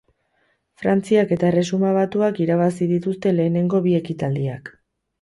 [0.83, 4.79] Frantziak eta Erresuma Batuak irabazi dituzte lehenengo bi ekitaldiak.